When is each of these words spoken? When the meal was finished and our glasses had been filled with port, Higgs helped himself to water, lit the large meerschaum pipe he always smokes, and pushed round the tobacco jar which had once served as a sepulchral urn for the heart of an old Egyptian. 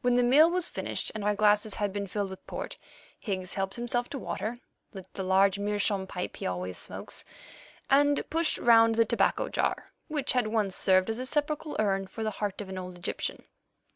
When 0.00 0.14
the 0.14 0.24
meal 0.24 0.50
was 0.50 0.68
finished 0.68 1.12
and 1.14 1.22
our 1.22 1.36
glasses 1.36 1.74
had 1.74 1.92
been 1.92 2.08
filled 2.08 2.30
with 2.30 2.44
port, 2.48 2.76
Higgs 3.20 3.54
helped 3.54 3.76
himself 3.76 4.08
to 4.08 4.18
water, 4.18 4.56
lit 4.92 5.06
the 5.12 5.22
large 5.22 5.56
meerschaum 5.56 6.08
pipe 6.08 6.38
he 6.38 6.46
always 6.48 6.76
smokes, 6.76 7.24
and 7.88 8.28
pushed 8.28 8.58
round 8.58 8.96
the 8.96 9.04
tobacco 9.04 9.48
jar 9.48 9.92
which 10.08 10.32
had 10.32 10.48
once 10.48 10.74
served 10.74 11.08
as 11.08 11.20
a 11.20 11.26
sepulchral 11.26 11.76
urn 11.78 12.08
for 12.08 12.24
the 12.24 12.32
heart 12.42 12.60
of 12.60 12.68
an 12.70 12.76
old 12.76 12.98
Egyptian. 12.98 13.44